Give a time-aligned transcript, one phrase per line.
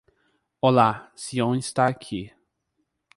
[0.59, 2.33] Olá, Siôn está aqui.